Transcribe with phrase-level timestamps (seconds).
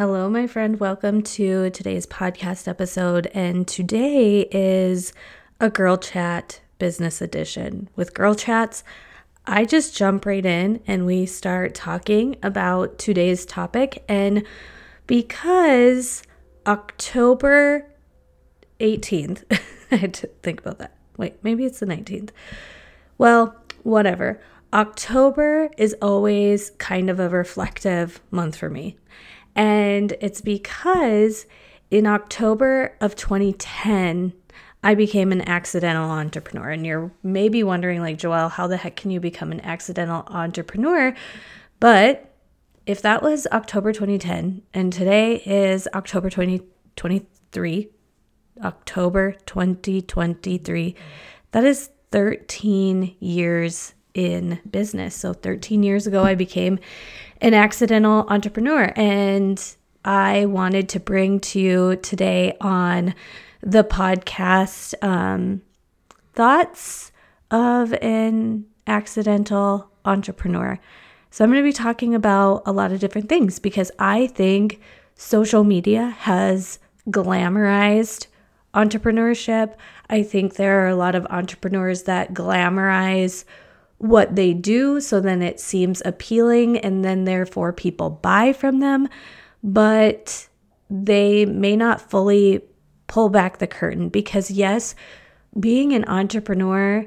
[0.00, 0.80] Hello, my friend.
[0.80, 3.26] Welcome to today's podcast episode.
[3.34, 5.12] And today is
[5.60, 7.86] a Girl Chat Business Edition.
[7.96, 8.82] With Girl Chats,
[9.46, 14.02] I just jump right in and we start talking about today's topic.
[14.08, 14.46] And
[15.06, 16.22] because
[16.66, 17.86] October
[18.80, 19.44] 18th,
[19.92, 20.96] I had to think about that.
[21.18, 22.30] Wait, maybe it's the 19th.
[23.18, 24.40] Well, whatever.
[24.72, 28.96] October is always kind of a reflective month for me.
[29.60, 31.44] And it's because
[31.90, 34.32] in October of 2010,
[34.82, 36.70] I became an accidental entrepreneur.
[36.70, 41.14] And you're maybe wondering, like, Joelle, how the heck can you become an accidental entrepreneur?
[41.78, 42.34] But
[42.86, 47.90] if that was October 2010 and today is October 2023,
[48.64, 50.94] October 2023,
[51.50, 55.14] that is 13 years in business.
[55.14, 56.78] So 13 years ago, I became
[57.40, 58.92] an accidental entrepreneur.
[58.96, 59.62] And
[60.04, 63.14] I wanted to bring to you today on
[63.62, 65.62] the podcast um,
[66.32, 67.12] thoughts
[67.50, 70.78] of an accidental entrepreneur.
[71.32, 74.80] So, I'm going to be talking about a lot of different things because I think
[75.14, 78.26] social media has glamorized
[78.74, 79.74] entrepreneurship.
[80.08, 83.44] I think there are a lot of entrepreneurs that glamorize
[84.00, 89.06] what they do so then it seems appealing and then therefore people buy from them.
[89.62, 90.48] But
[90.88, 92.62] they may not fully
[93.06, 94.94] pull back the curtain because yes
[95.58, 97.04] being an entrepreneur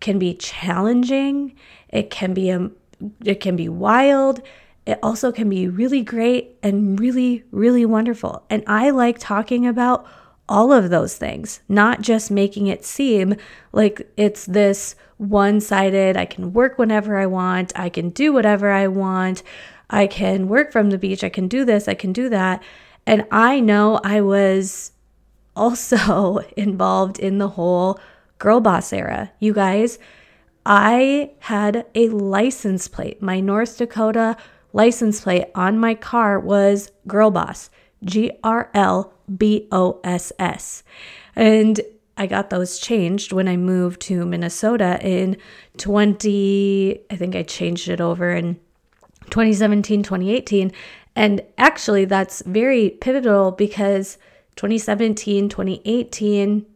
[0.00, 1.54] can be challenging
[1.88, 2.76] it can be a um,
[3.24, 4.42] it can be wild
[4.84, 8.44] it also can be really great and really really wonderful.
[8.50, 10.06] And i like talking about
[10.48, 13.34] all of those things not just making it seem
[13.72, 16.16] like it's this one sided.
[16.16, 17.72] I can work whenever I want.
[17.78, 19.42] I can do whatever I want.
[19.90, 21.22] I can work from the beach.
[21.22, 21.88] I can do this.
[21.88, 22.62] I can do that.
[23.06, 24.92] And I know I was
[25.56, 27.98] also involved in the whole
[28.38, 29.32] girl boss era.
[29.40, 29.98] You guys,
[30.64, 33.20] I had a license plate.
[33.20, 34.36] My North Dakota
[34.72, 37.70] license plate on my car was girl boss,
[38.04, 40.84] G R L B O S S.
[41.34, 41.80] And
[42.18, 45.36] I got those changed when I moved to Minnesota in
[45.78, 48.56] 20, I think I changed it over in
[49.30, 50.72] 2017, 2018.
[51.14, 54.18] And actually, that's very pivotal because
[54.56, 56.66] 2017, 2018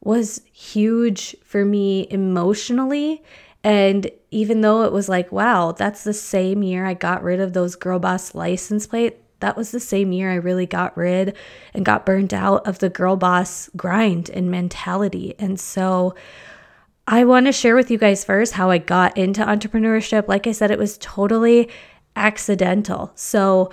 [0.00, 3.22] was huge for me emotionally.
[3.62, 7.52] And even though it was like, wow, that's the same year I got rid of
[7.52, 11.36] those girl boss license plate, that was the same year I really got rid
[11.74, 15.34] and got burned out of the girl boss grind and mentality.
[15.38, 16.14] And so
[17.06, 20.28] I want to share with you guys first how I got into entrepreneurship.
[20.28, 21.68] Like I said, it was totally
[22.14, 23.12] accidental.
[23.14, 23.70] So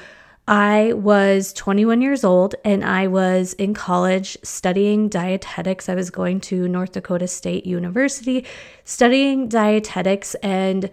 [0.48, 5.90] I was 21 years old and I was in college studying dietetics.
[5.90, 8.46] I was going to North Dakota State University
[8.86, 10.90] studying dietetics and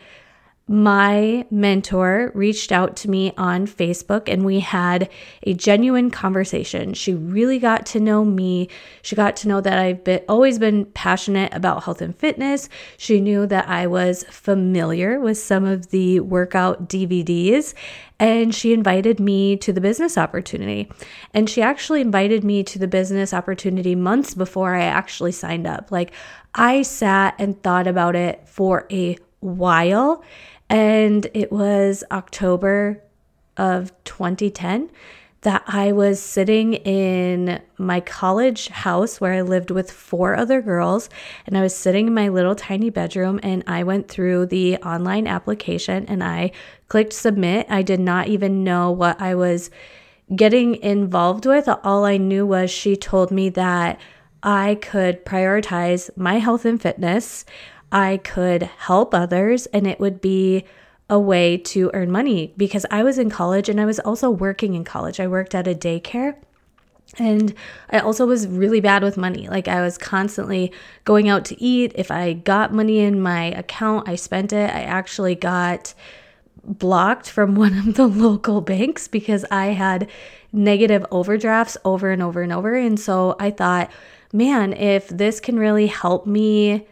[0.67, 5.11] my mentor reached out to me on Facebook and we had
[5.43, 6.95] a genuine conversation.
[6.95, 8.71] She really got to know me.
[9.03, 12.71] She got to know that I've been always been passionate about health and fitness.
[12.97, 17.75] She knew that I was familiar with some of the workout DVDs
[18.19, 20.91] and she invited me to the business opportunity.
[21.35, 25.91] And she actually invited me to the business opportunity months before I actually signed up.
[25.91, 26.13] Like
[26.55, 30.25] I sat and thought about it for a while
[30.69, 33.03] and it was October
[33.57, 34.91] of 2010
[35.45, 41.11] that I was sitting in my college house where I lived with four other girls.
[41.47, 45.27] And I was sitting in my little tiny bedroom and I went through the online
[45.27, 46.53] application and I
[46.89, 47.67] clicked submit.
[47.69, 49.71] I did not even know what I was
[50.35, 51.69] getting involved with.
[51.69, 54.01] All I knew was she told me that
[54.43, 57.45] I could prioritize my health and fitness.
[57.95, 60.65] I could help others and it would be
[61.09, 64.75] a way to earn money because I was in college and I was also working
[64.75, 65.21] in college.
[65.21, 66.35] I worked at a daycare
[67.19, 67.55] and
[67.91, 69.49] I also was really bad with money.
[69.49, 70.73] Like I was constantly
[71.05, 71.93] going out to eat.
[71.95, 74.71] If I got money in my account, I spent it.
[74.75, 75.95] I actually got
[76.65, 80.11] blocked from one of the local banks because I had
[80.53, 82.75] negative overdrafts over and over and over.
[82.75, 83.89] And so I thought,
[84.33, 86.89] man, if this can really help me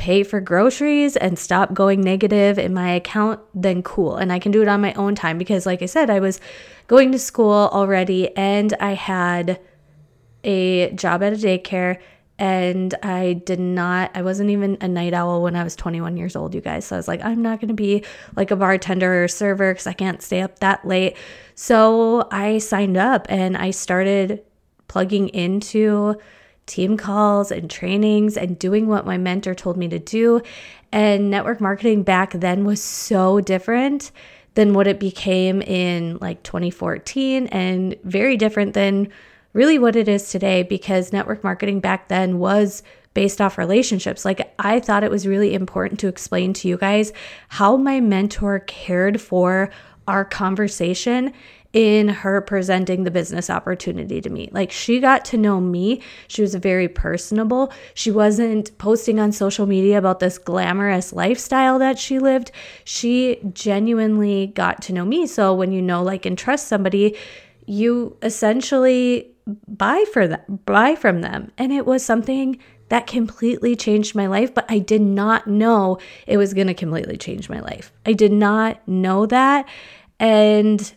[0.00, 4.16] pay for groceries and stop going negative in my account, then cool.
[4.16, 6.40] And I can do it on my own time because, like I said, I was
[6.86, 9.60] going to school already and I had
[10.42, 11.98] a job at a daycare
[12.38, 16.34] and I did not, I wasn't even a night owl when I was 21 years
[16.34, 16.86] old, you guys.
[16.86, 18.02] So I was like, I'm not going to be
[18.36, 21.14] like a bartender or server because I can't stay up that late.
[21.54, 24.42] So I signed up and I started
[24.88, 26.16] plugging into
[26.70, 30.40] team calls and trainings and doing what my mentor told me to do.
[30.92, 34.12] And network marketing back then was so different
[34.54, 39.08] than what it became in like 2014 and very different than
[39.52, 42.82] really what it is today because network marketing back then was
[43.14, 44.24] based off relationships.
[44.24, 47.12] Like, I thought it was really important to explain to you guys
[47.48, 49.70] how my mentor cared for
[50.06, 51.32] our conversation
[51.72, 54.48] in her presenting the business opportunity to me.
[54.52, 56.02] Like she got to know me.
[56.26, 57.72] She was very personable.
[57.94, 62.50] She wasn't posting on social media about this glamorous lifestyle that she lived.
[62.84, 65.26] She genuinely got to know me.
[65.26, 67.16] So when you know, like, and trust somebody,
[67.66, 69.30] you essentially
[69.68, 71.52] buy for them, buy from them.
[71.56, 72.58] And it was something
[72.88, 77.16] that completely changed my life, but I did not know it was going to completely
[77.16, 77.92] change my life.
[78.04, 79.68] I did not know that.
[80.18, 80.92] And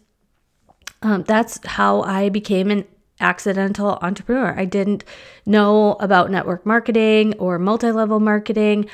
[1.04, 2.86] um, that's how I became an
[3.20, 4.54] accidental entrepreneur.
[4.58, 5.04] I didn't
[5.46, 8.88] know about network marketing or multi level marketing.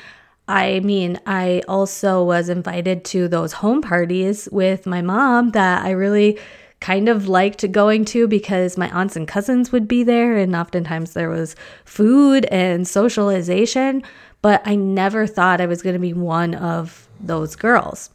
[0.48, 5.90] I mean, I also was invited to those home parties with my mom that I
[5.90, 6.38] really
[6.80, 11.12] kind of liked going to because my aunts and cousins would be there, and oftentimes
[11.12, 11.54] there was
[11.84, 14.02] food and socialization.
[14.42, 18.10] But I never thought I was going to be one of those girls.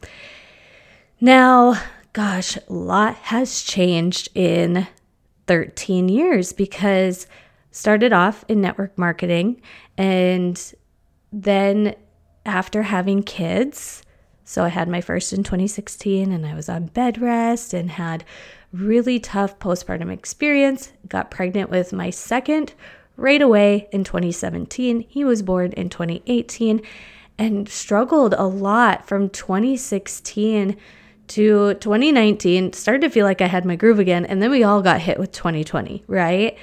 [1.21, 1.79] Now,
[2.15, 4.87] gosh, a lot has changed in
[5.47, 7.27] 13 years because
[7.71, 9.61] started off in network marketing
[9.97, 10.73] and
[11.33, 11.93] then
[12.45, 14.01] after having kids
[14.45, 18.23] so I had my first in 2016 and I was on bed rest and had
[18.71, 20.93] really tough postpartum experience.
[21.09, 22.73] Got pregnant with my second
[23.17, 25.01] right away in 2017.
[25.09, 26.81] He was born in 2018
[27.37, 30.77] and struggled a lot from 2016
[31.27, 34.25] to 2019, started to feel like I had my groove again.
[34.25, 36.57] And then we all got hit with 2020, right?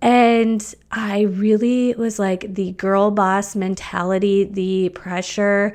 [0.00, 5.74] And I really was like the girl boss mentality, the pressure,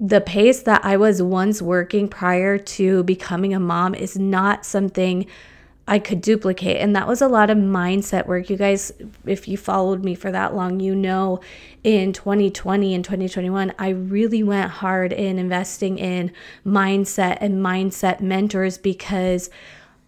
[0.00, 5.26] the pace that I was once working prior to becoming a mom is not something
[5.88, 6.76] I could duplicate.
[6.76, 8.50] And that was a lot of mindset work.
[8.50, 8.92] You guys,
[9.24, 11.40] if you followed me for that long, you know
[11.82, 16.30] in 2020 and 2021, I really went hard in investing in
[16.66, 19.48] mindset and mindset mentors because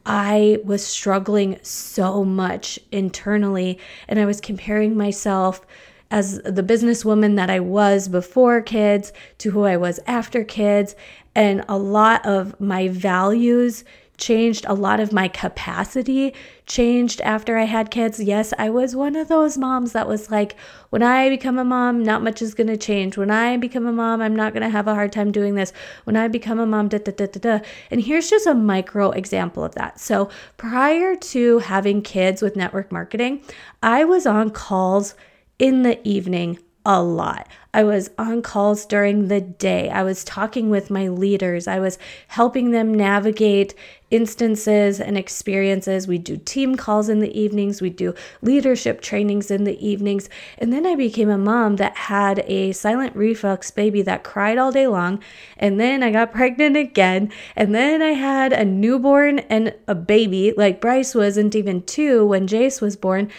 [0.04, 5.66] I was struggling so much internally and I was comparing myself
[6.10, 10.94] as the businesswoman that I was before kids to who I was after kids.
[11.34, 13.84] And a lot of my values
[14.20, 16.34] changed a lot of my capacity
[16.66, 18.20] changed after I had kids.
[18.20, 20.54] Yes, I was one of those moms that was like,
[20.90, 23.16] when I become a mom, not much is going to change.
[23.16, 25.72] When I become a mom, I'm not going to have a hard time doing this.
[26.04, 27.64] When I become a mom, da da da da da.
[27.90, 29.98] And here's just a micro example of that.
[29.98, 33.42] So prior to having kids with network marketing,
[33.82, 35.14] I was on calls
[35.58, 37.46] in the evening a lot.
[37.72, 39.90] I was on calls during the day.
[39.90, 41.68] I was talking with my leaders.
[41.68, 41.98] I was
[42.28, 43.74] helping them navigate
[44.10, 46.08] instances and experiences.
[46.08, 50.28] We do team calls in the evenings, we do leadership trainings in the evenings.
[50.58, 54.72] And then I became a mom that had a silent reflux baby that cried all
[54.72, 55.22] day long.
[55.56, 57.30] And then I got pregnant again.
[57.54, 60.54] And then I had a newborn and a baby.
[60.56, 63.30] Like Bryce wasn't even two when Jace was born.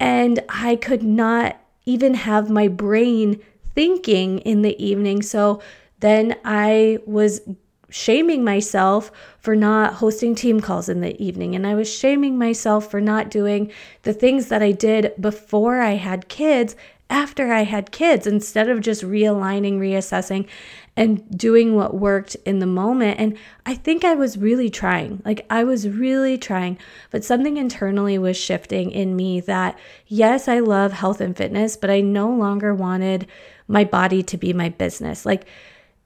[0.00, 3.40] And I could not even have my brain
[3.74, 5.22] thinking in the evening.
[5.22, 5.60] So
[6.00, 7.40] then I was
[7.90, 11.54] shaming myself for not hosting team calls in the evening.
[11.54, 13.70] And I was shaming myself for not doing
[14.02, 16.74] the things that I did before I had kids
[17.14, 20.48] after I had kids instead of just realigning, reassessing,
[20.96, 23.20] and doing what worked in the moment.
[23.20, 25.22] And I think I was really trying.
[25.24, 26.76] Like, I was really trying,
[27.12, 29.78] but something internally was shifting in me that,
[30.08, 33.28] yes, I love health and fitness, but I no longer wanted
[33.68, 35.24] my body to be my business.
[35.24, 35.46] Like,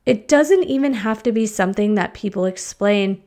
[0.05, 3.23] it doesn't even have to be something that people explain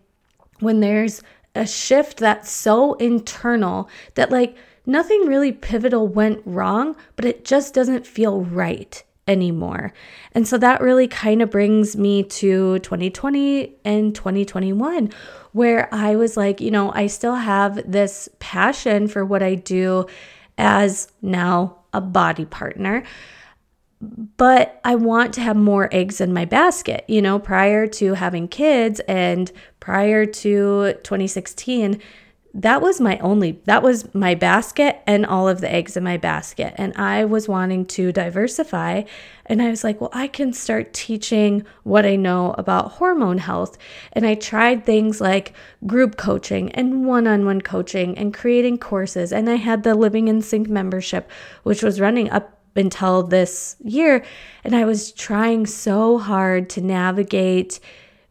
[0.60, 1.24] when there's
[1.56, 7.74] a shift that's so internal that, like, nothing really pivotal went wrong, but it just
[7.74, 9.94] doesn't feel right anymore.
[10.34, 15.12] And so that really kind of brings me to 2020 and 2021,
[15.54, 20.08] where I was like, you know, I still have this passion for what I do
[20.58, 23.04] as now a body partner.
[24.38, 27.06] But I want to have more eggs in my basket.
[27.08, 32.02] You know, prior to having kids and prior to 2016,
[32.54, 36.18] that was my only that was my basket and all of the eggs in my
[36.18, 36.74] basket.
[36.78, 39.04] And i was wanting to diversify.
[39.46, 43.78] And i was like well i can start teaching what i know about hormone health.
[44.12, 45.54] And i tried things like
[45.88, 49.32] group coaching and one-on-one coaching and creating courses.
[49.32, 51.30] And i had the living in sync membership
[51.64, 54.26] which was running up until this year.
[54.66, 57.80] And i was trying so hard to navigate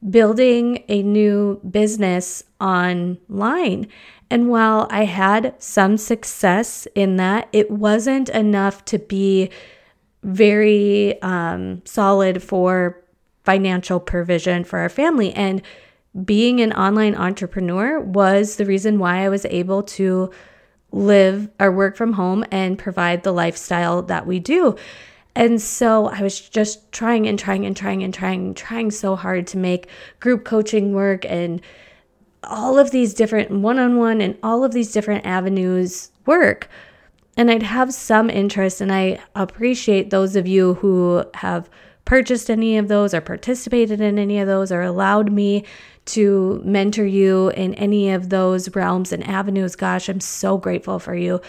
[0.09, 3.87] building a new business online.
[4.31, 9.51] And while I had some success in that, it wasn't enough to be
[10.23, 13.03] very um, solid for
[13.45, 15.33] financial provision for our family.
[15.33, 15.63] And
[16.25, 20.31] being an online entrepreneur was the reason why I was able to
[20.93, 24.77] live or work from home and provide the lifestyle that we do.
[25.35, 29.47] And so I was just trying and trying and trying and trying trying so hard
[29.49, 31.61] to make group coaching work and
[32.43, 36.69] all of these different one on one and all of these different avenues work.
[37.37, 41.71] And I'd have some interest, and I appreciate those of you who have
[42.05, 45.65] purchased any of those or participated in any of those or allowed me
[46.07, 49.77] to mentor you in any of those realms and avenues.
[49.77, 51.41] Gosh, I'm so grateful for you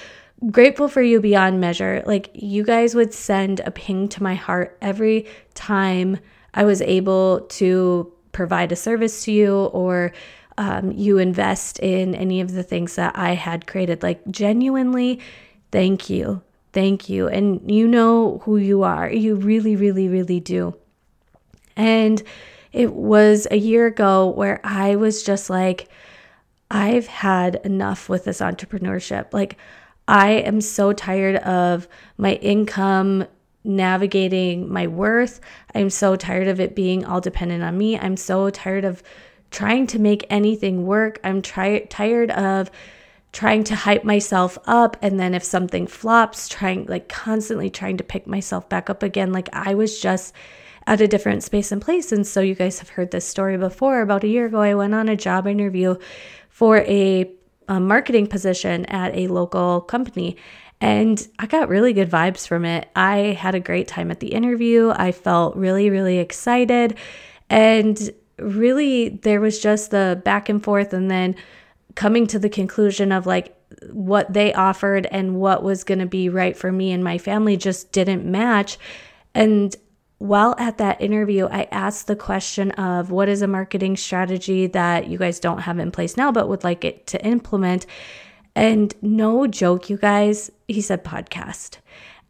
[0.50, 2.02] grateful for you beyond measure.
[2.06, 6.18] Like, you guys would send a ping to my heart every time
[6.54, 10.14] I was able to provide a service to you or
[10.58, 14.04] um, you invest in any of the things that I had created.
[14.04, 15.20] Like, genuinely,
[15.72, 16.42] thank you.
[16.74, 17.28] Thank you.
[17.28, 19.12] And you know who you are.
[19.12, 20.76] You really, really, really do.
[21.76, 22.22] And
[22.72, 25.90] it was a year ago where I was just like,
[26.70, 29.34] I've had enough with this entrepreneurship.
[29.34, 29.58] Like,
[30.12, 31.88] I am so tired of
[32.18, 33.26] my income
[33.64, 35.40] navigating my worth.
[35.74, 37.98] I'm so tired of it being all dependent on me.
[37.98, 39.02] I'm so tired of
[39.52, 41.22] trying to make anything work.
[41.24, 42.70] I'm try- tired of
[43.32, 48.04] trying to hype myself up and then if something flops, trying like constantly trying to
[48.04, 49.32] pick myself back up again.
[49.32, 50.36] Like I was just
[50.88, 52.12] at a different space and place.
[52.12, 54.02] And so you guys have heard this story before.
[54.02, 55.96] About a year ago, I went on a job interview
[56.50, 57.32] for a
[57.80, 60.38] marketing position at a local company.
[60.80, 62.90] And I got really good vibes from it.
[62.96, 64.92] I had a great time at the interview.
[64.96, 66.98] I felt really, really excited.
[67.50, 71.36] And really, there was just the back and forth, and then
[71.96, 73.56] coming to the conclusion of like
[73.92, 77.58] what they offered and what was going to be right for me and my family
[77.58, 78.78] just didn't match.
[79.34, 79.76] And
[80.22, 85.08] while at that interview, I asked the question of what is a marketing strategy that
[85.08, 87.88] you guys don't have in place now, but would like it to implement.
[88.56, 91.78] And no joke, you guys, he said podcast.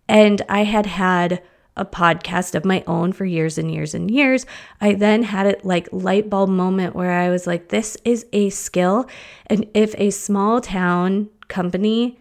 [0.07, 1.43] And I had had
[1.75, 4.45] a podcast of my own for years and years and years.
[4.79, 8.51] I then had it like light bulb moment where I was like, this is a
[8.51, 9.09] skill.
[9.47, 12.17] And if a small town company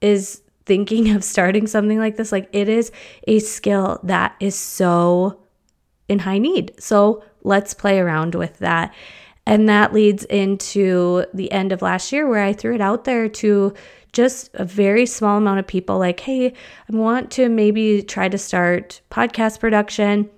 [0.00, 2.90] is thinking of starting something like this, like it is
[3.28, 5.38] a skill that is so
[6.08, 6.72] in high need.
[6.78, 8.94] So let's play around with that.
[9.44, 13.28] And that leads into the end of last year where I threw it out there
[13.28, 13.74] to
[14.14, 18.38] just a very small amount of people like, hey, I want to maybe try to
[18.38, 20.30] start podcast production.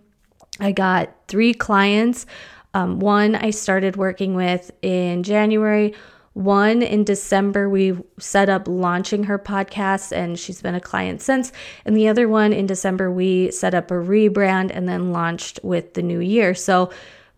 [0.59, 2.27] I got three clients.
[2.75, 5.95] Um, one I started working with in January,
[6.35, 11.53] one in December, we set up launching her podcast, and she's been a client since.
[11.85, 15.95] And the other one in December, we set up a rebrand and then launched with
[15.95, 16.53] the new year.
[16.55, 16.91] So,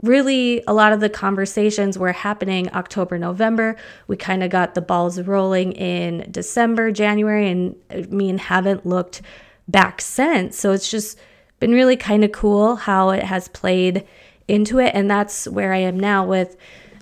[0.02, 3.76] really, a lot of the conversations were happening October, November.
[4.08, 9.20] We kind of got the balls rolling in December, January, and I mean, haven't looked
[9.68, 10.58] back since.
[10.58, 11.18] So, it's just
[11.60, 14.06] been really kind of cool how it has played
[14.48, 14.92] into it.
[14.94, 16.56] And that's where I am now with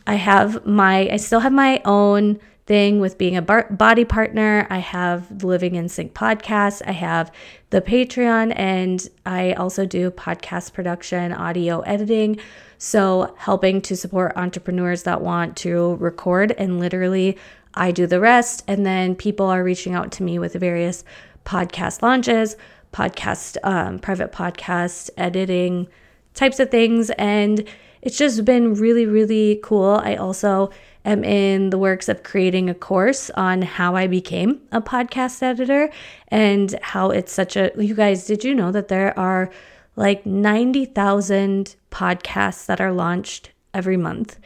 [0.06, 4.66] I have my, I still have my own thing with being a bar- body partner.
[4.70, 6.82] I have the Living in Sync podcast.
[6.86, 7.30] I have
[7.70, 12.38] the Patreon, and I also do podcast production, audio editing.
[12.78, 17.38] So, helping to support entrepreneurs that want to record, and literally,
[17.74, 18.62] I do the rest.
[18.68, 21.04] And then people are reaching out to me with various
[21.44, 22.56] podcast launches,
[22.92, 25.88] podcast, um, private podcast editing
[26.34, 27.10] types of things.
[27.10, 27.68] And
[28.04, 30.00] it's just been really, really cool.
[30.02, 30.70] I also
[31.04, 35.90] am in the works of creating a course on how I became a podcast editor
[36.28, 37.72] and how it's such a.
[37.76, 39.50] You guys, did you know that there are
[39.96, 44.38] like 90,000 podcasts that are launched every month?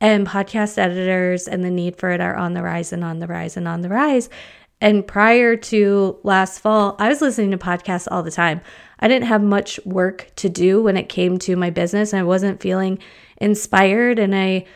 [0.00, 3.26] And podcast editors and the need for it are on the rise and on the
[3.26, 4.28] rise and on the rise.
[4.84, 8.60] And prior to last fall, I was listening to podcasts all the time.
[9.00, 12.12] I didn't have much work to do when it came to my business.
[12.12, 12.98] And I wasn't feeling
[13.38, 14.18] inspired.
[14.18, 14.66] And I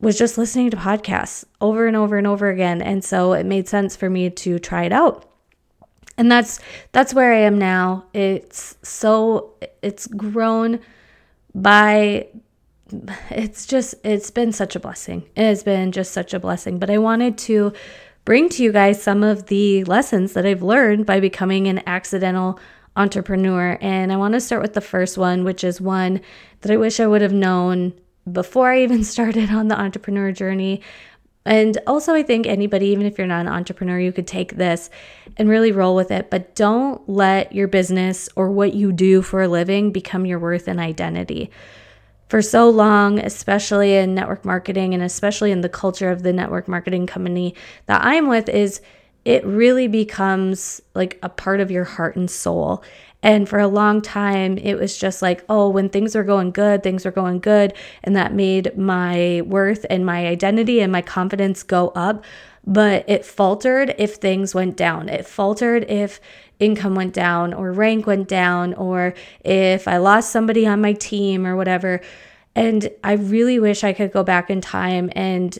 [0.00, 2.82] was just listening to podcasts over and over and over again.
[2.82, 5.32] And so it made sense for me to try it out.
[6.18, 6.60] And that's
[6.92, 8.04] that's where I am now.
[8.12, 10.78] It's so it's grown
[11.54, 12.28] by
[13.30, 15.22] it's just it's been such a blessing.
[15.34, 16.78] It has been just such a blessing.
[16.78, 17.72] But I wanted to
[18.24, 22.58] bring to you guys some of the lessons that I've learned by becoming an accidental
[22.96, 23.78] entrepreneur.
[23.80, 26.20] And I want to start with the first one, which is one
[26.60, 27.92] that I wish I would have known
[28.30, 30.80] before I even started on the entrepreneur journey.
[31.46, 34.88] And also, I think anybody, even if you're not an entrepreneur, you could take this
[35.36, 36.30] and really roll with it.
[36.30, 40.68] But don't let your business or what you do for a living become your worth
[40.68, 41.50] and identity.
[42.28, 46.68] For so long, especially in network marketing and especially in the culture of the network
[46.68, 47.54] marketing company
[47.86, 48.80] that I'm with, is
[49.24, 52.82] it really becomes like a part of your heart and soul.
[53.24, 56.82] And for a long time, it was just like, oh, when things were going good,
[56.82, 57.72] things were going good.
[58.02, 62.22] And that made my worth and my identity and my confidence go up.
[62.66, 65.08] But it faltered if things went down.
[65.08, 66.20] It faltered if
[66.60, 71.46] income went down or rank went down or if I lost somebody on my team
[71.46, 72.02] or whatever.
[72.54, 75.58] And I really wish I could go back in time and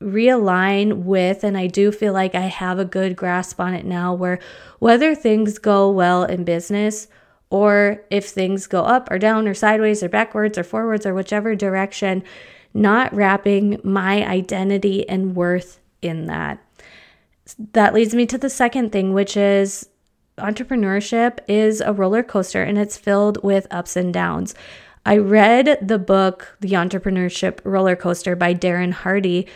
[0.00, 4.14] realign with, and I do feel like I have a good grasp on it now,
[4.14, 4.38] where
[4.78, 7.08] whether things go well in business
[7.50, 11.54] or if things go up or down or sideways or backwards or forwards or whichever
[11.54, 12.22] direction,
[12.74, 16.62] not wrapping my identity and worth in that.
[17.72, 19.88] That leads me to the second thing, which is
[20.36, 24.54] entrepreneurship is a roller coaster and it's filled with ups and downs.
[25.06, 29.46] I read the book, The Entrepreneurship Roller Coaster by Darren Hardy,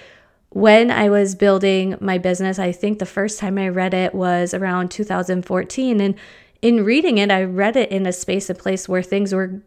[0.52, 4.52] when I was building my business, I think the first time I read it was
[4.52, 6.00] around 2014.
[6.00, 6.14] And
[6.60, 9.62] in reading it, I read it in a space and place where things were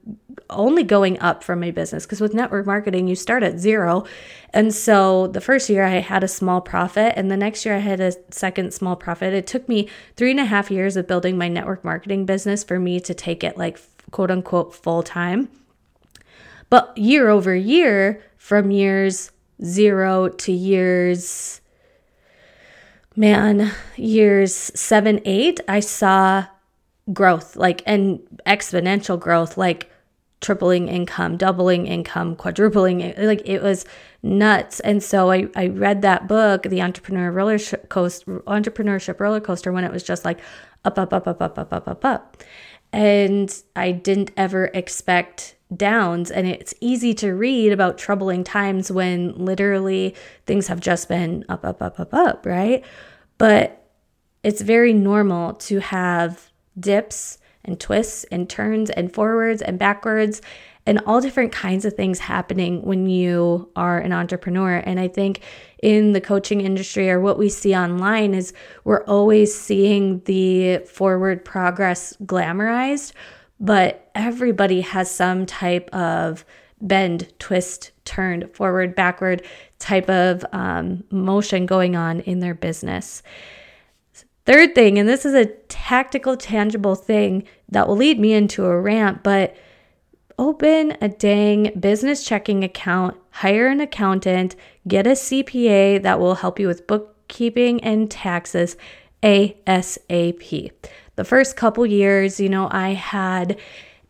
[0.50, 2.06] only going up for my business.
[2.06, 4.06] Because with network marketing, you start at zero.
[4.51, 7.80] And so the first year I had a small profit, and the next year I
[7.80, 9.34] had a second small profit.
[9.34, 12.80] It took me three and a half years of building my network marketing business for
[12.80, 13.80] me to take it like
[14.12, 15.50] quote unquote full time.
[16.70, 19.32] But year over year, from years
[19.64, 21.62] zero to years,
[23.16, 26.46] man, years seven, eight, I saw
[27.14, 29.92] growth, like, and exponential growth, like
[30.42, 33.86] tripling income, doubling income, quadrupling, like it was
[34.22, 34.79] nuts.
[34.82, 39.84] And so I, I read that book, The Entrepreneur Roller Coaster, Entrepreneurship Roller Coaster, when
[39.84, 40.40] it was just like
[40.84, 42.38] up, up, up, up, up, up, up, up, up.
[42.92, 49.34] And I didn't ever expect downs and it's easy to read about troubling times when
[49.34, 52.84] literally things have just been up up up up up right?
[53.38, 53.86] But
[54.44, 60.42] it's very normal to have dips and twists and turns and forwards and backwards
[60.86, 64.78] and all different kinds of things happening when you are an entrepreneur.
[64.78, 65.42] And i think
[65.82, 71.44] in the coaching industry or what we see online is we're always seeing the forward
[71.44, 73.14] progress glamorized
[73.66, 76.46] but everybody has some type of
[76.80, 79.42] bend, twist, turn, forward, backward
[79.80, 83.24] type of um, motion going on in their business.
[84.46, 88.80] Third thing, and this is a tactical, tangible thing that will lead me into a
[88.80, 89.56] rant, but
[90.38, 94.56] open a dang business checking account, hire an accountant,
[94.88, 98.78] get a CPA that will help you with bookkeeping and taxes
[99.24, 100.72] ASAP
[101.16, 103.60] the first couple years, you know, I had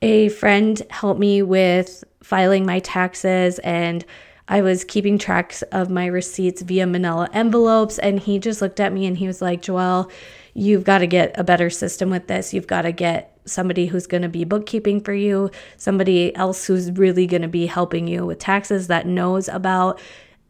[0.01, 4.05] a friend help me with filing my taxes and
[4.47, 7.97] I was keeping tracks of my receipts via manila envelopes.
[7.97, 10.11] And he just looked at me and he was like, Joelle,
[10.53, 12.53] you've got to get a better system with this.
[12.53, 16.91] You've got to get somebody who's going to be bookkeeping for you, somebody else who's
[16.91, 19.99] really going to be helping you with taxes that knows about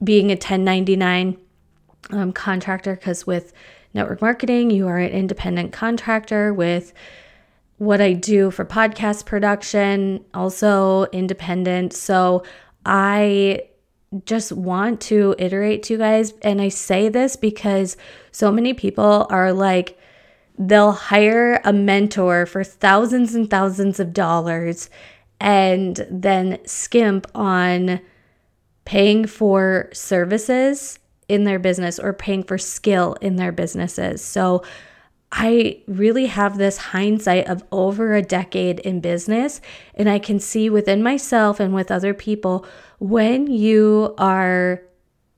[0.04, 1.38] being a 1099
[2.12, 2.96] um, contractor.
[2.96, 3.54] Because with
[3.96, 6.94] network marketing, you are an independent contractor with
[7.78, 11.94] what I do for podcast production, also independent.
[11.94, 12.44] So
[12.86, 13.64] I
[14.26, 16.34] just want to iterate to you guys.
[16.42, 17.98] And I say this because
[18.32, 19.98] so many people are like,
[20.58, 24.90] they'll hire a mentor for thousands and thousands of dollars
[25.40, 28.00] and then skimp on
[28.86, 34.24] paying for services in their business or paying for skill in their businesses.
[34.24, 34.64] So
[35.32, 39.60] I really have this hindsight of over a decade in business,
[39.96, 42.66] and I can see within myself and with other people
[43.00, 44.82] when you are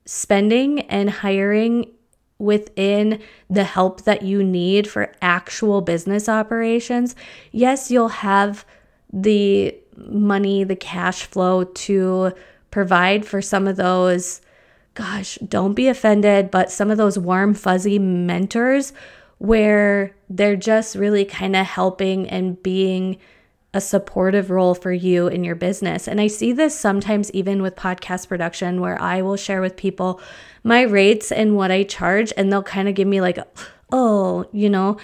[0.06, 1.92] spending and hiring
[2.38, 3.20] within
[3.50, 7.16] the help that you need for actual business operations.
[7.52, 8.66] Yes, you'll have
[9.12, 12.34] the money, the cash flow to
[12.70, 14.42] provide for some of those
[14.98, 18.94] gosh, don't be offended, but some of those warm, fuzzy mentors
[19.38, 23.20] where they're just really kind of helping and being
[23.76, 26.08] a supportive role for you in your business.
[26.08, 30.20] And I see this sometimes even with podcast production where I will share with people
[30.64, 33.38] my rates and what I charge, and they'll kind of give me like,
[33.92, 34.98] oh, you know,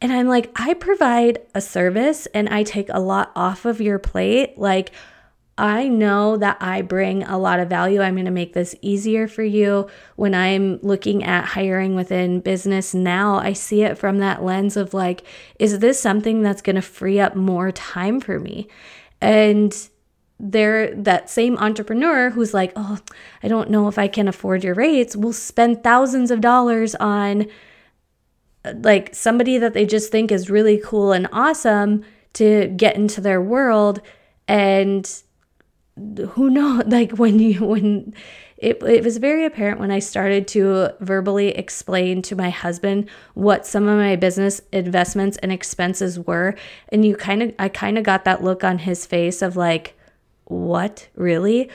[0.00, 3.98] and I'm like, I provide a service and I take a lot off of your
[3.98, 4.56] plate.
[4.56, 4.92] Like,
[5.60, 8.00] I know that I bring a lot of value.
[8.00, 9.88] I'm going to make this easier for you.
[10.16, 14.94] When I'm looking at hiring within business now, I see it from that lens of
[14.94, 15.22] like,
[15.58, 18.68] is this something that's going to free up more time for me?
[19.20, 19.76] And
[20.38, 22.96] there, that same entrepreneur who's like, oh,
[23.42, 27.46] I don't know if I can afford your rates, will spend thousands of dollars on
[28.64, 33.42] like somebody that they just think is really cool and awesome to get into their
[33.42, 34.00] world
[34.48, 35.22] and
[36.30, 38.14] who knows like when you when
[38.56, 43.66] it, it was very apparent when i started to verbally explain to my husband what
[43.66, 46.54] some of my business investments and expenses were
[46.90, 49.96] and you kind of i kind of got that look on his face of like
[50.50, 51.08] what?
[51.14, 51.70] Really?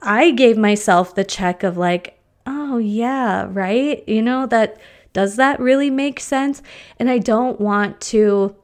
[0.00, 4.08] I gave myself the check of like oh yeah right?
[4.08, 4.78] You know that
[5.12, 6.62] does that really make sense?
[6.98, 8.54] And I don't want to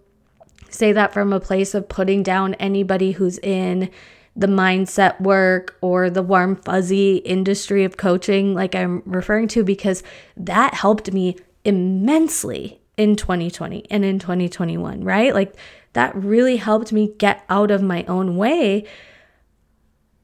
[0.71, 3.91] say that from a place of putting down anybody who's in
[4.35, 10.03] the mindset work or the warm fuzzy industry of coaching like I'm referring to because
[10.37, 15.35] that helped me immensely in 2020 and in 2021, right?
[15.35, 15.55] Like
[15.93, 18.87] that really helped me get out of my own way.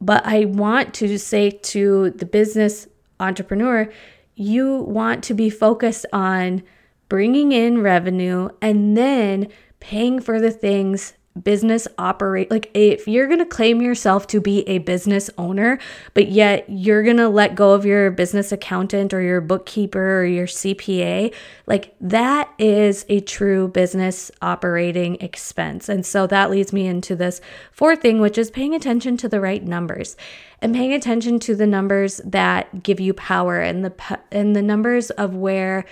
[0.01, 2.87] But I want to say to the business
[3.21, 3.91] entrepreneur,
[4.35, 6.63] you want to be focused on
[7.09, 9.49] bringing in revenue and then
[9.81, 14.69] paying for the things business operate like if you're going to claim yourself to be
[14.69, 15.79] a business owner
[16.15, 20.25] but yet you're going to let go of your business accountant or your bookkeeper or
[20.25, 21.35] your CPA
[21.67, 25.89] like that is a true business operating expense.
[25.89, 27.41] And so that leads me into this
[27.73, 30.17] fourth thing which is paying attention to the right numbers
[30.61, 35.11] and paying attention to the numbers that give you power and the and the numbers
[35.11, 35.85] of where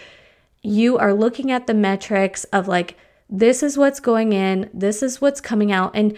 [0.63, 2.97] you are looking at the metrics of like
[3.29, 6.17] this is what's going in, this is what's coming out, and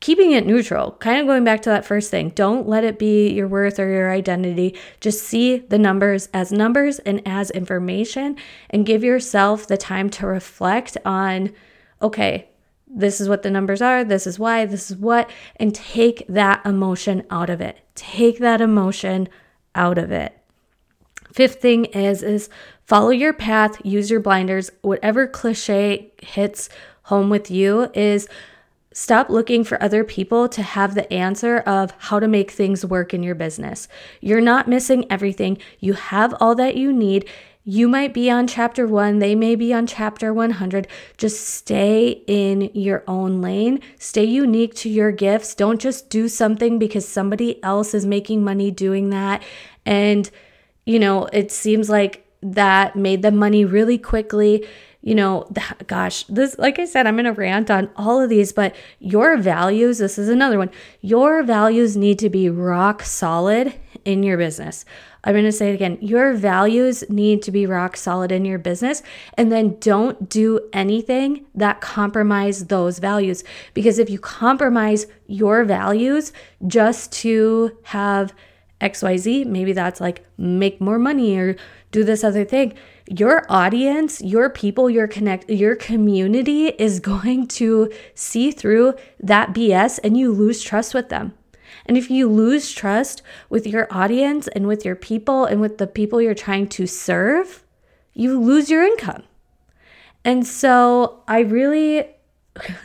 [0.00, 0.92] keeping it neutral.
[0.92, 2.30] Kind of going back to that first thing.
[2.30, 4.76] Don't let it be your worth or your identity.
[5.00, 8.36] Just see the numbers as numbers and as information
[8.70, 11.52] and give yourself the time to reflect on
[12.02, 12.50] okay,
[12.86, 16.64] this is what the numbers are, this is why, this is what, and take that
[16.64, 17.78] emotion out of it.
[17.94, 19.28] Take that emotion
[19.74, 20.38] out of it.
[21.32, 22.48] Fifth thing is is
[22.86, 24.70] follow your path, use your blinders.
[24.82, 26.68] Whatever cliche hits
[27.02, 28.28] home with you is
[28.92, 33.12] stop looking for other people to have the answer of how to make things work
[33.12, 33.88] in your business.
[34.20, 35.58] You're not missing everything.
[35.80, 37.28] You have all that you need.
[37.68, 40.86] You might be on chapter 1, they may be on chapter 100.
[41.18, 43.80] Just stay in your own lane.
[43.98, 45.54] Stay unique to your gifts.
[45.54, 49.42] Don't just do something because somebody else is making money doing that
[49.84, 50.30] and
[50.86, 54.66] you know, it seems like that made them money really quickly.
[55.02, 55.48] You know,
[55.86, 59.36] gosh, this, like I said, I'm going to rant on all of these, but your
[59.36, 60.70] values, this is another one.
[61.00, 64.84] Your values need to be rock solid in your business.
[65.26, 65.98] I'm going to say it again.
[66.00, 69.02] Your values need to be rock solid in your business.
[69.34, 73.42] And then don't do anything that compromise those values.
[73.74, 76.32] Because if you compromise your values
[76.68, 78.32] just to have
[78.80, 81.56] XYZ, maybe that's like make more money or
[81.90, 82.74] do this other thing.
[83.08, 89.98] Your audience, your people, your connect, your community is going to see through that BS
[90.02, 91.34] and you lose trust with them.
[91.84, 95.86] And if you lose trust with your audience and with your people and with the
[95.86, 97.64] people you're trying to serve,
[98.12, 99.22] you lose your income.
[100.24, 102.08] And so I really,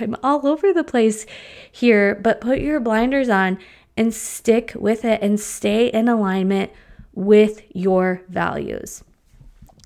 [0.00, 1.24] I'm all over the place
[1.70, 3.58] here, but put your blinders on
[3.96, 6.70] and stick with it and stay in alignment
[7.14, 9.04] with your values.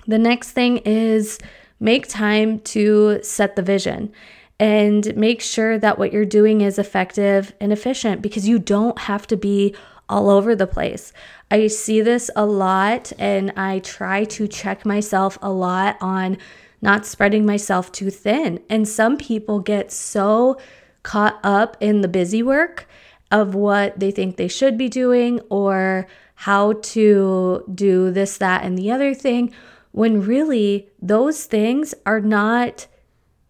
[0.07, 1.39] The next thing is
[1.81, 4.12] make time to set the vision
[4.59, 9.27] and make sure that what you're doing is effective and efficient because you don't have
[9.27, 9.75] to be
[10.09, 11.12] all over the place.
[11.51, 16.39] I see this a lot and I try to check myself a lot on
[16.81, 18.61] not spreading myself too thin.
[18.71, 20.59] And some people get so
[21.03, 22.89] caught up in the busy work
[23.31, 28.79] of what they think they should be doing or how to do this, that, and
[28.79, 29.53] the other thing,
[29.92, 32.87] when really those things are not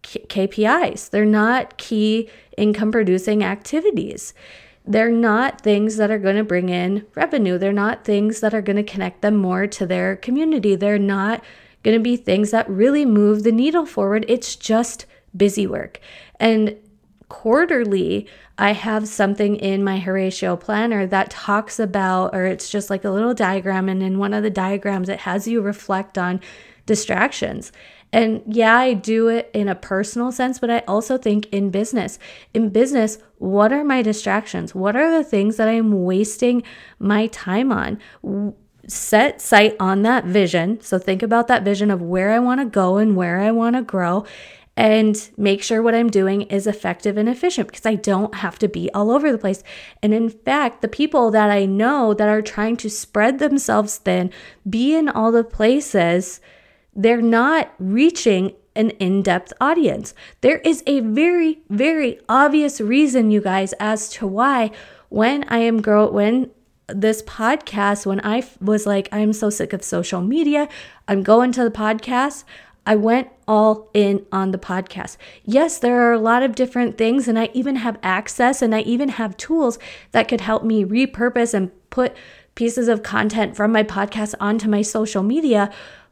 [0.03, 1.09] KPIs.
[1.09, 4.33] They're not key income producing activities.
[4.87, 7.57] they're not things that are going to bring in revenue.
[7.57, 10.75] They're not things that are going to connect them more to their community.
[10.75, 11.43] They're not
[11.83, 14.25] going to be things that really move the needle forward.
[14.27, 15.99] It's just busy work.
[16.39, 16.77] And
[17.29, 23.03] quarterly, I have something in my Horacio planner that talks about, or it's just like
[23.03, 23.89] a little diagram.
[23.89, 26.41] And in one of the diagrams, it has you reflect on
[26.85, 27.71] distractions.
[28.13, 32.17] And yeah, I do it in a personal sense, but I also think in business.
[32.53, 34.73] In business, what are my distractions?
[34.73, 36.63] What are the things that I'm wasting
[36.99, 37.99] my time on?
[38.87, 40.79] Set sight on that vision.
[40.79, 43.75] So think about that vision of where I want to go and where I want
[43.75, 44.25] to grow
[44.77, 48.69] and make sure what I'm doing is effective and efficient because I don't have to
[48.69, 49.63] be all over the place.
[50.03, 54.31] And in fact, the people that I know that are trying to spread themselves thin,
[54.69, 56.39] be in all the places,
[56.95, 60.13] they're not reaching an in depth audience.
[60.41, 64.69] There is a very, very obvious reason, you guys, as to why
[65.09, 66.51] when I am grow when
[66.87, 70.69] this podcast, when I was like, I'm so sick of social media,
[71.07, 72.43] I'm going to the podcast.
[72.87, 75.17] I went all in on the podcast.
[75.43, 78.79] Yes, there are a lot of different things, and I even have access and I
[78.81, 79.77] even have tools
[80.13, 82.15] that could help me repurpose and put
[82.55, 85.69] pieces of content from my podcast onto my social media.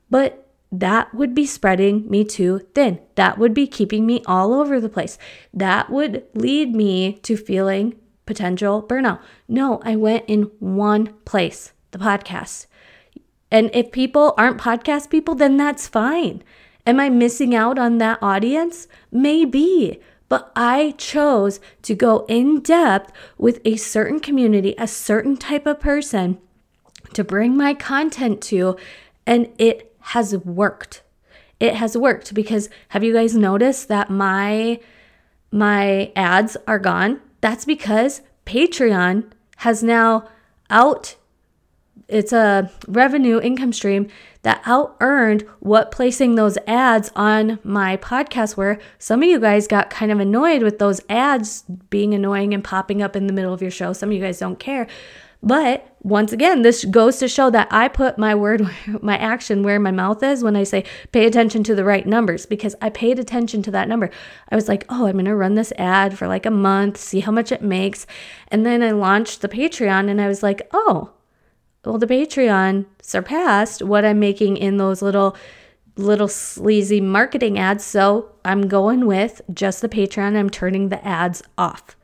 [0.09, 2.99] But that would be spreading me too thin.
[3.15, 5.17] That would be keeping me all over the place.
[5.53, 9.21] That would lead me to feeling potential burnout.
[9.47, 12.65] No, I went in one place, the podcast.
[13.49, 16.43] And if people aren't podcast people, then that's fine.
[16.85, 18.87] Am I missing out on that audience?
[19.11, 19.99] Maybe.
[20.27, 25.79] But I chose to go in depth with a certain community, a certain type of
[25.79, 26.39] person
[27.13, 28.75] to bring my content to,
[29.25, 31.01] and it has worked.
[31.59, 34.79] It has worked because have you guys noticed that my
[35.51, 37.21] my ads are gone?
[37.39, 40.27] That's because Patreon has now
[40.69, 41.15] out
[42.07, 44.07] it's a revenue income stream
[44.43, 48.77] that out earned what placing those ads on my podcast were.
[48.99, 53.01] Some of you guys got kind of annoyed with those ads being annoying and popping
[53.01, 53.91] up in the middle of your show.
[53.91, 54.87] Some of you guys don't care.
[55.41, 58.67] But once again, this goes to show that I put my word,
[59.01, 62.45] my action where my mouth is when I say pay attention to the right numbers
[62.45, 64.09] because I paid attention to that number.
[64.49, 67.19] I was like, oh, I'm going to run this ad for like a month, see
[67.19, 68.07] how much it makes.
[68.47, 71.11] And then I launched the Patreon and I was like, oh,
[71.85, 75.35] well, the Patreon surpassed what I'm making in those little
[75.97, 77.83] little sleazy marketing ads.
[77.83, 80.35] So I'm going with just the Patreon.
[80.35, 81.95] I'm turning the ads off.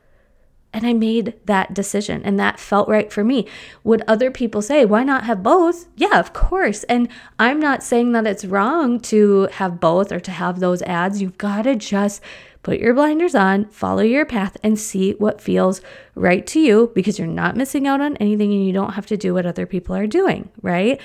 [0.74, 3.46] And I made that decision and that felt right for me.
[3.84, 5.86] Would other people say, why not have both?
[5.96, 6.84] Yeah, of course.
[6.84, 11.20] And I'm not saying that it's wrong to have both or to have those ads.
[11.20, 12.22] You've got to just
[12.62, 15.80] put your blinders on, follow your path, and see what feels
[16.14, 19.16] right to you because you're not missing out on anything and you don't have to
[19.16, 21.00] do what other people are doing, right?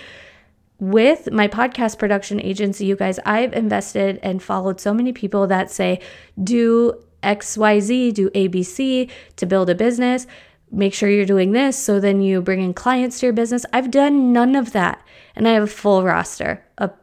[0.79, 5.71] with my podcast production agency, you guys, I've invested and followed so many people that
[5.71, 5.99] say,
[6.41, 10.27] do XYZ, do ABC to build a business.
[10.71, 13.65] Make sure you're doing this so then you bring in clients to your business.
[13.73, 15.01] I've done none of that.
[15.35, 16.93] And I have a full roster of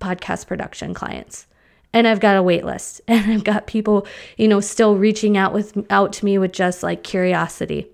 [0.00, 1.46] podcast production clients.
[1.94, 5.52] And I've got a wait list and I've got people, you know, still reaching out
[5.52, 7.88] with out to me with just like curiosity.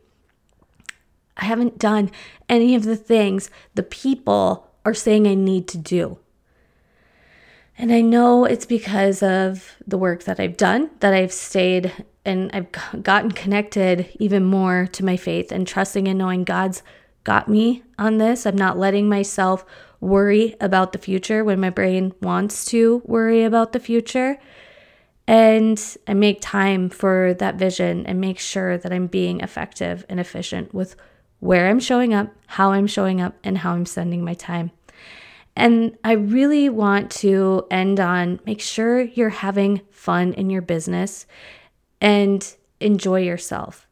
[1.37, 2.11] I haven't done
[2.49, 6.19] any of the things the people are saying I need to do.
[7.81, 11.93] And I know it's because of the work that I've done that I've stayed
[12.25, 12.67] and I've
[13.05, 16.83] gotten connected even more to my faith and trusting and knowing God's
[17.23, 18.47] got me on this.
[18.47, 19.65] I'm not letting myself
[20.01, 24.39] worry about the future when my brain wants to worry about the future.
[25.27, 30.19] And I make time for that vision and make sure that I'm being effective and
[30.19, 30.97] efficient with
[31.41, 34.71] where I'm showing up, how I'm showing up, and how I'm spending my time.
[35.55, 41.27] And I really want to end on make sure you're having fun in your business
[42.01, 43.89] and enjoy yourself.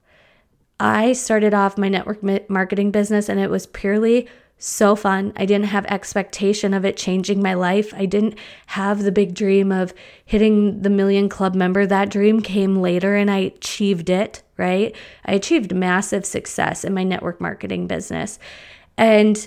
[0.78, 5.32] I started off my network marketing business and it was purely so fun.
[5.36, 7.92] I didn't have expectation of it changing my life.
[7.94, 9.92] I didn't have the big dream of
[10.24, 11.86] hitting the million club member.
[11.86, 14.96] That dream came later and I achieved it, right?
[15.26, 18.38] I achieved massive success in my network marketing business.
[18.96, 19.46] And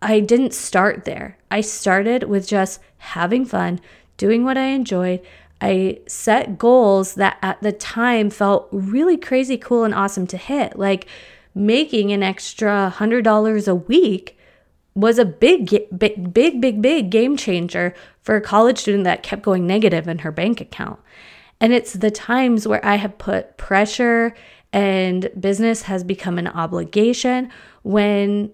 [0.00, 1.36] I didn't start there.
[1.50, 3.80] I started with just having fun,
[4.16, 5.20] doing what I enjoyed.
[5.60, 10.78] I set goals that at the time felt really crazy cool and awesome to hit.
[10.78, 11.06] Like
[11.54, 14.38] making an extra $100 a week
[14.94, 19.42] was a big, big, big, big, big game changer for a college student that kept
[19.42, 21.00] going negative in her bank account.
[21.60, 24.34] And it's the times where I have put pressure
[24.72, 27.50] and business has become an obligation
[27.82, 28.52] when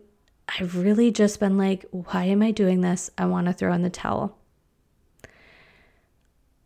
[0.49, 3.11] I've really just been like, why am I doing this?
[3.17, 4.37] I want to throw in the towel.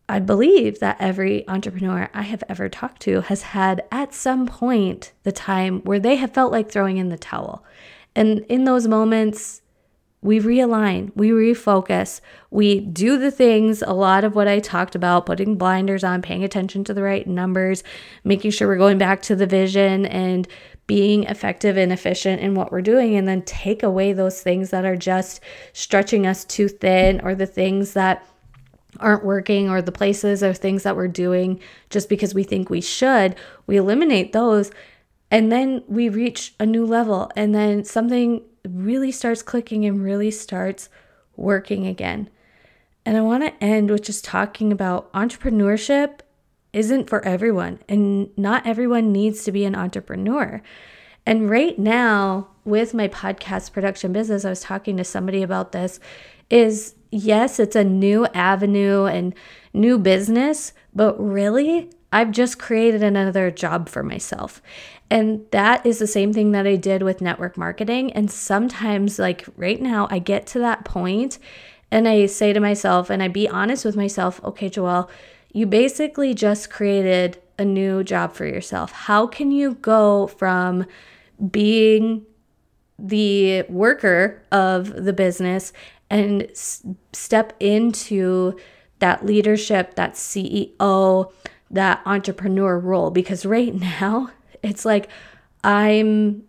[0.07, 5.13] I believe that every entrepreneur I have ever talked to has had at some point
[5.23, 7.65] the time where they have felt like throwing in the towel.
[8.15, 9.61] And in those moments,
[10.21, 15.27] we realign, we refocus, we do the things, a lot of what I talked about,
[15.27, 17.83] putting blinders on, paying attention to the right numbers,
[18.23, 20.47] making sure we're going back to the vision and
[20.87, 24.85] being effective and efficient in what we're doing, and then take away those things that
[24.85, 25.41] are just
[25.73, 28.25] stretching us too thin or the things that
[28.99, 32.81] aren't working or the places or things that we're doing just because we think we
[32.81, 33.35] should.
[33.67, 34.71] We eliminate those
[35.31, 40.31] and then we reach a new level and then something really starts clicking and really
[40.31, 40.89] starts
[41.35, 42.29] working again.
[43.05, 46.19] And I want to end with just talking about entrepreneurship
[46.73, 50.61] isn't for everyone, and not everyone needs to be an entrepreneur.
[51.25, 55.99] And right now, with my podcast production business, I was talking to somebody about this
[56.49, 59.33] is yes, it's a new avenue and
[59.73, 64.61] new business, but really, I've just created another job for myself.
[65.09, 68.13] And that is the same thing that I did with network marketing.
[68.13, 71.39] And sometimes, like right now, I get to that point
[71.91, 75.09] and I say to myself, and I be honest with myself, okay, Joelle,
[75.53, 78.91] you basically just created a new job for yourself.
[78.91, 80.85] How can you go from
[81.51, 82.25] being
[82.97, 85.73] the worker of the business
[86.09, 88.57] and s- step into
[88.99, 91.31] that leadership, that CEO,
[91.71, 93.11] that entrepreneur role?
[93.11, 94.29] Because right now,
[94.63, 95.09] it's like
[95.63, 96.43] I'm,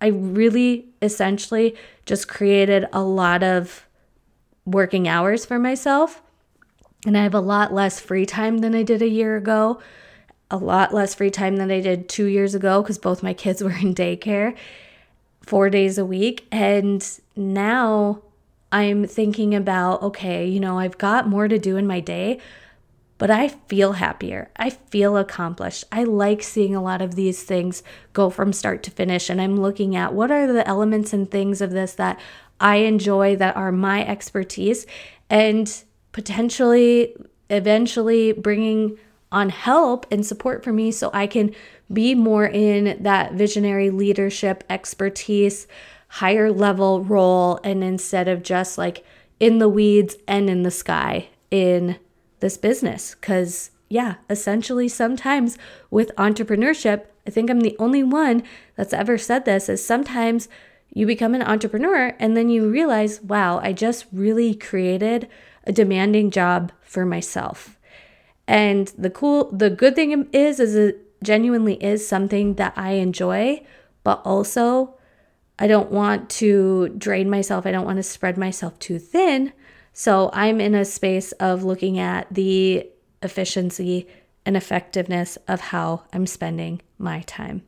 [0.00, 3.86] I really essentially just created a lot of
[4.64, 6.22] working hours for myself.
[7.06, 9.80] And I have a lot less free time than I did a year ago,
[10.50, 13.62] a lot less free time than I did two years ago because both my kids
[13.62, 14.56] were in daycare
[15.42, 16.46] four days a week.
[16.52, 18.22] And now
[18.72, 22.38] I'm thinking about, okay, you know, I've got more to do in my day,
[23.18, 24.50] but I feel happier.
[24.56, 25.84] I feel accomplished.
[25.92, 29.28] I like seeing a lot of these things go from start to finish.
[29.28, 32.18] And I'm looking at what are the elements and things of this that
[32.60, 34.86] I enjoy that are my expertise
[35.28, 37.14] and potentially
[37.50, 38.98] eventually bringing
[39.32, 41.54] on help and support for me so I can
[41.92, 45.66] be more in that visionary leadership expertise,
[46.14, 49.04] higher level role, and instead of just like
[49.38, 51.98] in the weeds and in the sky in
[52.40, 53.14] this business.
[53.14, 55.56] Because, yeah, essentially, sometimes
[55.90, 58.42] with entrepreneurship, I think I'm the only one
[58.76, 60.48] that's ever said this is sometimes
[60.92, 65.28] you become an entrepreneur and then you realize, wow, I just really created
[65.64, 67.78] a demanding job for myself.
[68.48, 73.64] And the cool, the good thing is, is it genuinely is something that I enjoy,
[74.02, 74.96] but also
[75.60, 77.66] I don't want to drain myself.
[77.66, 79.52] I don't want to spread myself too thin.
[79.92, 82.88] So I'm in a space of looking at the
[83.22, 84.08] efficiency
[84.46, 87.62] and effectiveness of how I'm spending my time.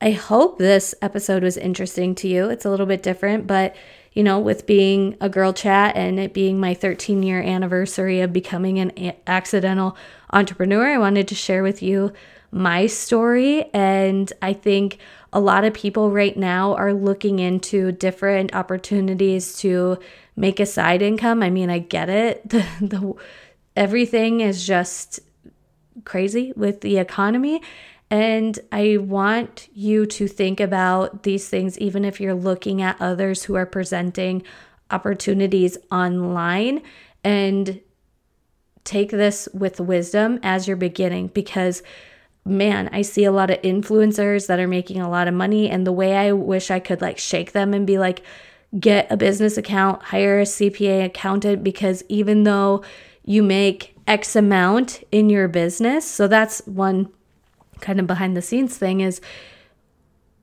[0.00, 2.48] I hope this episode was interesting to you.
[2.48, 3.76] It's a little bit different, but
[4.12, 8.32] you know, with being a girl chat and it being my 13 year anniversary of
[8.32, 9.96] becoming an accidental
[10.32, 12.12] entrepreneur, I wanted to share with you
[12.56, 13.70] my story.
[13.74, 14.98] And I think
[15.32, 19.98] a lot of people right now are looking into different opportunities to
[20.36, 21.42] make a side income.
[21.42, 22.48] I mean, I get it.
[22.48, 23.14] The, the
[23.76, 25.20] everything is just
[26.04, 27.60] crazy with the economy.
[28.10, 33.44] And I want you to think about these things, even if you're looking at others
[33.44, 34.44] who are presenting
[34.90, 36.82] opportunities online,
[37.24, 37.80] and
[38.84, 41.82] take this with wisdom as you're beginning because
[42.46, 45.68] man, I see a lot of influencers that are making a lot of money.
[45.68, 48.22] And the way I wish I could like shake them and be like,
[48.78, 52.82] get a business account, hire a CPA accountant, because even though
[53.24, 57.08] you make X amount in your business, so that's one
[57.80, 59.20] kind of behind the scenes thing is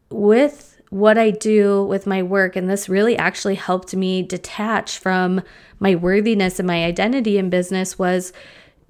[0.10, 5.42] with what I do with my work, and this really actually helped me detach from
[5.80, 8.32] my worthiness and my identity in business was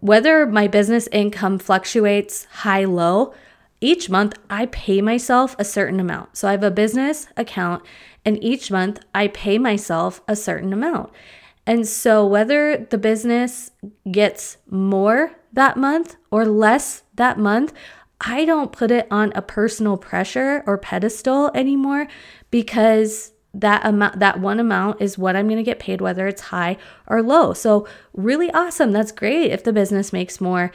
[0.03, 3.33] whether my business income fluctuates high low,
[3.79, 6.35] each month I pay myself a certain amount.
[6.35, 7.85] So I have a business account,
[8.25, 11.09] and each month I pay myself a certain amount.
[11.65, 13.71] And so whether the business
[14.11, 17.71] gets more that month or less that month,
[18.19, 22.07] I don't put it on a personal pressure or pedestal anymore
[22.51, 26.41] because that amount that one amount is what I'm going to get paid whether it's
[26.41, 26.77] high
[27.07, 27.53] or low.
[27.53, 28.91] So really awesome.
[28.91, 30.71] That's great if the business makes more.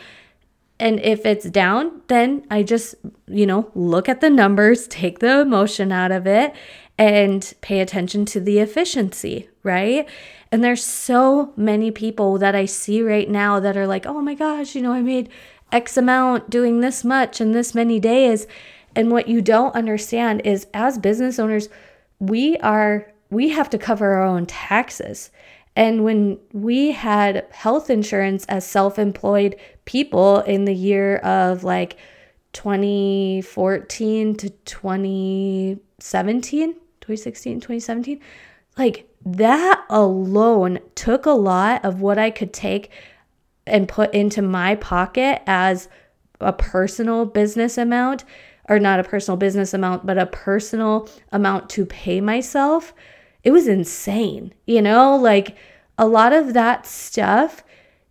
[0.81, 2.95] And if it's down, then I just,
[3.26, 6.55] you know, look at the numbers, take the emotion out of it,
[6.97, 10.09] and pay attention to the efficiency, right?
[10.51, 14.35] And there's so many people that I see right now that are like, oh my
[14.35, 15.29] gosh, you know, I made
[15.70, 18.47] X amount doing this much in this many days.
[18.97, 21.68] And what you don't understand is as business owners,
[22.19, 25.31] we are we have to cover our own taxes.
[25.77, 31.99] And when we had health insurance as self-employed people in the year of like
[32.53, 38.21] 2014 to 2017, 2016, 2017,
[38.77, 42.91] like that alone took a lot of what I could take
[43.66, 45.89] and put into my pocket as
[46.41, 48.25] a personal business amount
[48.69, 52.93] or not a personal business amount, but a personal amount to pay myself.
[53.43, 55.57] It was insane, you know, like
[55.97, 57.64] a lot of that stuff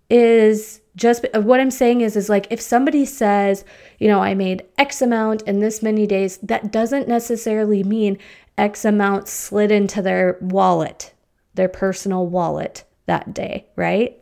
[0.10, 3.64] is just uh, what I'm saying is is like if somebody says,
[3.99, 8.18] you know, I made X amount in this many days, that doesn't necessarily mean
[8.58, 11.14] X amount slid into their wallet,
[11.53, 14.18] their personal wallet that day, right?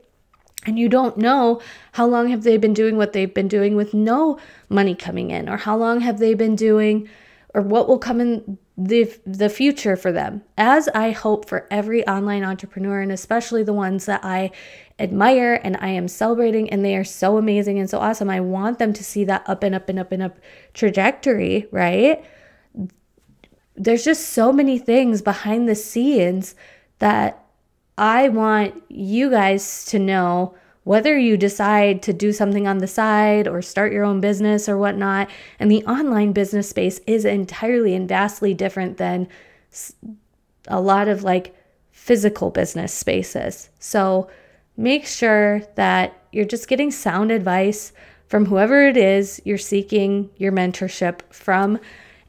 [0.65, 1.61] And you don't know
[1.93, 4.39] how long have they been doing what they've been doing with no
[4.69, 7.07] money coming in or how long have they been doing
[7.53, 10.43] or what will come in the the future for them.
[10.57, 14.51] As i hope for every online entrepreneur and especially the ones that i
[14.99, 18.79] admire and i am celebrating and they are so amazing and so awesome i want
[18.79, 20.37] them to see that up and up and up and up
[20.73, 22.23] trajectory right?
[23.77, 26.55] There's just so many things behind the scenes
[26.99, 27.44] that
[27.97, 33.47] I want you guys to know whether you decide to do something on the side
[33.47, 35.29] or start your own business or whatnot.
[35.59, 39.27] And the online business space is entirely and vastly different than
[40.67, 41.55] a lot of like
[41.91, 43.69] physical business spaces.
[43.79, 44.29] So
[44.77, 47.91] make sure that you're just getting sound advice
[48.27, 51.79] from whoever it is you're seeking your mentorship from.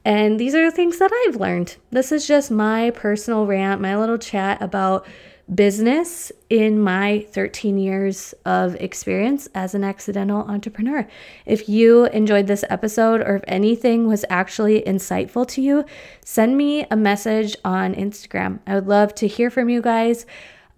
[0.03, 1.77] And these are the things that I've learned.
[1.91, 5.07] This is just my personal rant, my little chat about
[5.55, 11.07] business in my 13 years of experience as an accidental entrepreneur.
[11.45, 15.85] If you enjoyed this episode or if anything was actually insightful to you,
[16.25, 18.59] send me a message on Instagram.
[18.67, 20.27] I would love to hear from you guys.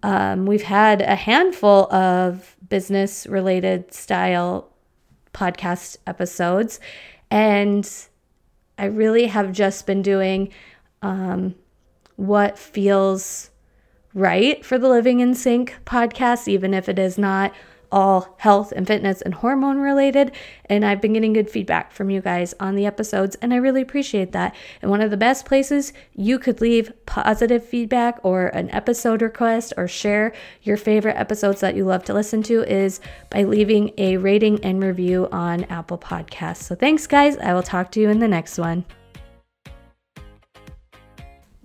[0.03, 4.69] Um, we've had a handful of business related style
[5.33, 6.79] podcast episodes,
[7.31, 7.89] and
[8.77, 10.51] I really have just been doing
[11.01, 11.55] um,
[12.15, 13.49] what feels
[14.13, 17.53] right for the Living in Sync podcast, even if it is not
[17.91, 20.31] all health and fitness and hormone related.
[20.65, 23.81] And I've been getting good feedback from you guys on the episodes, and I really
[23.81, 24.55] appreciate that.
[24.81, 29.73] And one of the best places you could leave positive feedback or an episode request
[29.77, 32.99] or share your favorite episodes that you love to listen to is
[33.29, 36.63] by leaving a rating and review on Apple Podcasts.
[36.63, 37.37] So thanks, guys.
[37.37, 38.85] I will talk to you in the next one.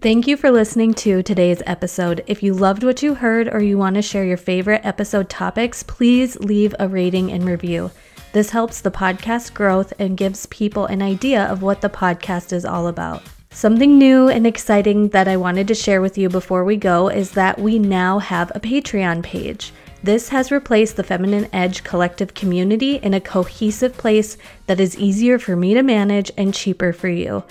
[0.05, 2.25] Thank you for listening to today's episode.
[2.27, 5.83] If you loved what you heard or you want to share your favorite episode topics,
[5.83, 7.91] please leave a rating and review.
[8.35, 12.67] This helps the podcast growth and gives people an idea of what the podcast is
[12.67, 13.23] all about.
[13.49, 17.31] Something new and exciting that I wanted to share with you before we go is
[17.31, 19.73] that we now have a Patreon page.
[20.03, 24.37] This has replaced the Feminine Edge collective community in a cohesive place
[24.67, 27.43] that is easier for me to manage and cheaper for you.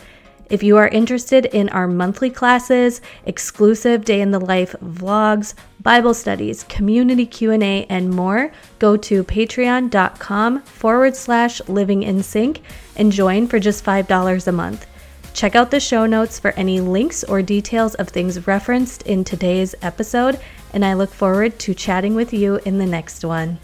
[0.54, 6.14] If you are interested in our monthly classes, exclusive day in the life vlogs, Bible
[6.14, 12.62] studies, community Q&A, and more, go to patreon.com forward slash living in sync
[12.96, 14.86] and join for just $5 a month.
[15.34, 19.74] Check out the show notes for any links or details of things referenced in today's
[19.82, 20.40] episode,
[20.72, 23.58] and I look forward to chatting with you in the next one.